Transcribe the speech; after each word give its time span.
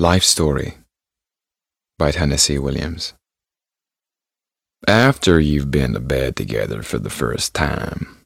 Life 0.00 0.24
Story 0.24 0.78
by 1.98 2.10
Tennessee 2.10 2.58
Williams. 2.58 3.12
After 4.88 5.38
you've 5.38 5.70
been 5.70 5.92
to 5.92 6.00
bed 6.00 6.36
together 6.36 6.80
for 6.80 6.98
the 6.98 7.10
first 7.10 7.52
time, 7.52 8.22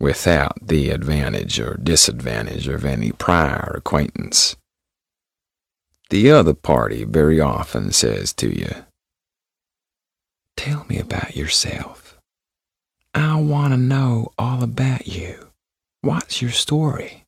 without 0.00 0.56
the 0.66 0.88
advantage 0.88 1.60
or 1.60 1.74
disadvantage 1.74 2.66
of 2.66 2.86
any 2.86 3.12
prior 3.12 3.74
acquaintance, 3.76 4.56
the 6.08 6.30
other 6.30 6.54
party 6.54 7.04
very 7.04 7.38
often 7.38 7.92
says 7.92 8.32
to 8.32 8.48
you, 8.48 8.74
Tell 10.56 10.86
me 10.88 10.98
about 10.98 11.36
yourself. 11.36 12.16
I 13.12 13.38
want 13.38 13.74
to 13.74 13.76
know 13.76 14.32
all 14.38 14.62
about 14.62 15.06
you. 15.06 15.50
What's 16.00 16.40
your 16.40 16.52
story? 16.52 17.26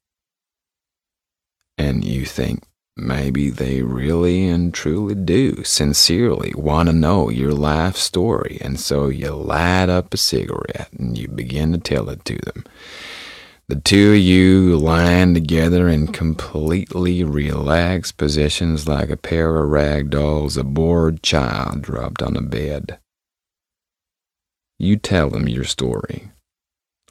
And 1.76 2.02
you 2.02 2.24
think, 2.24 2.62
Maybe 2.96 3.50
they 3.50 3.82
really 3.82 4.48
and 4.48 4.72
truly 4.72 5.16
do 5.16 5.64
sincerely 5.64 6.52
want 6.56 6.88
to 6.88 6.92
know 6.92 7.28
your 7.28 7.52
life 7.52 7.96
story, 7.96 8.58
and 8.60 8.78
so 8.78 9.08
you 9.08 9.30
light 9.30 9.88
up 9.88 10.14
a 10.14 10.16
cigarette 10.16 10.90
and 10.96 11.18
you 11.18 11.26
begin 11.26 11.72
to 11.72 11.78
tell 11.78 12.08
it 12.08 12.24
to 12.26 12.36
them. 12.36 12.64
The 13.66 13.76
two 13.76 14.12
of 14.12 14.18
you 14.18 14.76
lying 14.76 15.34
together 15.34 15.88
in 15.88 16.08
completely 16.08 17.24
relaxed 17.24 18.16
positions 18.16 18.86
like 18.86 19.10
a 19.10 19.16
pair 19.16 19.56
of 19.56 19.70
rag 19.70 20.10
dolls, 20.10 20.56
a 20.56 20.62
bored 20.62 21.22
child 21.22 21.82
dropped 21.82 22.22
on 22.22 22.36
a 22.36 22.42
bed. 22.42 22.98
You 24.78 24.96
tell 24.96 25.30
them 25.30 25.48
your 25.48 25.64
story 25.64 26.30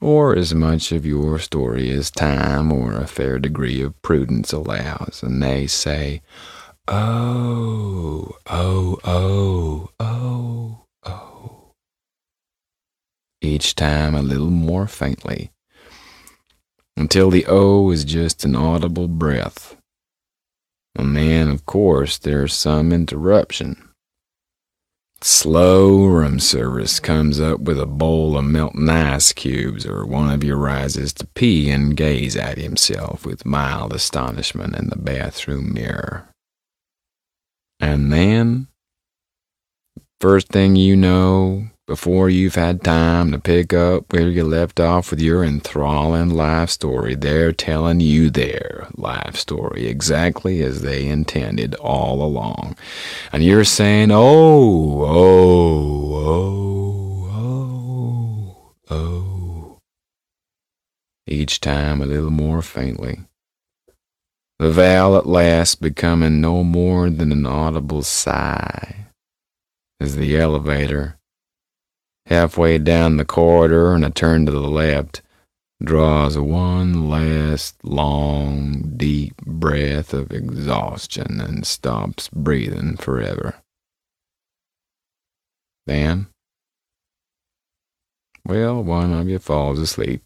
or 0.04 0.36
as 0.36 0.54
much 0.54 0.92
of 0.92 1.06
your 1.06 1.40
story 1.40 1.90
as 1.90 2.12
time 2.12 2.72
or 2.72 2.94
a 2.94 3.08
fair 3.08 3.40
degree 3.40 3.82
of 3.82 4.00
prudence 4.02 4.52
allows, 4.52 5.22
and 5.24 5.42
they 5.42 5.66
say, 5.66 6.22
Oh, 6.90 8.36
oh, 8.48 9.00
oh, 9.06 9.90
oh, 10.02 10.86
oh. 11.06 11.72
Each 13.42 13.76
time 13.76 14.14
a 14.14 14.22
little 14.22 14.50
more 14.50 14.88
faintly, 14.88 15.52
until 16.98 17.30
the 17.30 17.46
oh 17.48 17.90
is 17.90 18.04
just 18.04 18.44
an 18.44 18.56
audible 18.56 19.08
breath. 19.08 19.78
And 20.96 21.16
then, 21.16 21.48
of 21.48 21.66
course, 21.66 22.18
there's 22.18 22.54
some 22.54 22.92
interruption 22.92 23.93
Slow 25.26 26.04
room 26.04 26.38
service 26.38 27.00
comes 27.00 27.40
up 27.40 27.62
with 27.62 27.80
a 27.80 27.86
bowl 27.86 28.38
of 28.38 28.44
melting 28.44 28.90
ice 28.90 29.32
cubes, 29.32 29.86
or 29.86 30.06
one 30.06 30.30
of 30.30 30.44
you 30.44 30.56
rises 30.56 31.14
to 31.14 31.28
pee 31.28 31.70
and 31.70 31.96
gaze 31.96 32.36
at 32.36 32.58
himself 32.58 33.26
with 33.26 33.46
mild 33.46 33.94
astonishment 33.94 34.76
in 34.76 34.90
the 34.90 34.98
bathroom 34.98 35.74
mirror. 35.74 36.28
And 37.80 38.12
then, 38.12 38.68
first 40.20 40.50
thing 40.50 40.76
you 40.76 40.98
know, 40.98 41.70
before 41.86 42.30
you've 42.30 42.56
had 42.56 42.82
time 42.82 43.32
to 43.32 43.40
pick 43.40 43.74
up 43.74 44.14
where 44.14 44.30
you 44.30 44.44
left 44.44 44.80
off 44.80 45.12
with 45.12 45.20
your 45.20 45.44
enthralling 45.44 46.30
life 46.30 46.70
story, 46.70 47.14
they're 47.14 47.52
telling 47.52 48.00
you 48.00 48.30
their 48.30 48.88
life 48.96 49.36
story 49.36 49.88
exactly 49.88 50.62
as 50.62 50.82
they 50.82 51.08
intended 51.08 51.76
all 51.76 52.24
along. 52.24 52.78
And 53.34 53.44
you're 53.44 53.66
saying, 53.66 54.12
oh, 54.12 55.04
oh, 55.04 56.16
oh, 57.36 57.76
oh, 58.90 58.96
oh. 58.96 59.80
Each 61.28 61.60
time 61.60 62.02
a 62.02 62.06
little 62.06 62.32
more 62.32 62.62
faintly. 62.62 63.20
The 64.60 64.72
vowel 64.72 65.18
at 65.18 65.26
last 65.26 65.82
becoming 65.82 66.40
no 66.40 66.64
more 66.64 67.10
than 67.10 67.34
an 67.34 67.46
audible 67.46 68.04
sigh 68.04 69.08
as 70.00 70.16
the 70.16 70.38
elevator 70.38 71.18
halfway 72.26 72.78
down 72.78 73.18
the 73.18 73.26
corridor 73.26 73.94
and 73.94 74.06
a 74.06 74.10
turn 74.10 74.46
to 74.46 74.52
the 74.52 74.60
left, 74.60 75.22
draws 75.84 76.38
one 76.38 77.10
last 77.10 77.76
long, 77.84 78.94
deep 78.96 79.36
breath 79.46 80.14
of 80.14 80.32
exhaustion 80.32 81.42
and 81.42 81.68
stops 81.68 82.30
breathing 82.30 82.96
forever. 82.96 83.56
Then, 85.86 86.28
well, 88.46 88.82
one 88.82 89.12
of 89.12 89.28
you 89.28 89.40
falls 89.40 89.80
asleep, 89.80 90.22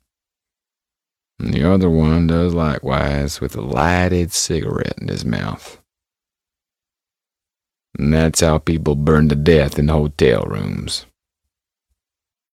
and 1.40 1.54
the 1.54 1.64
other 1.64 1.90
one 1.90 2.28
does 2.28 2.54
likewise 2.54 3.42
with 3.42 3.56
a 3.56 3.62
lighted 3.62 4.32
cigarette 4.32 4.98
in 5.00 5.08
his 5.08 5.26
mouth. 5.26 5.82
And 7.98 8.14
that's 8.14 8.42
how 8.42 8.60
people 8.60 8.96
burn 8.96 9.30
to 9.30 9.36
death 9.36 9.80
in 9.80 9.88
hotel 9.88 10.44
rooms. 10.44 11.08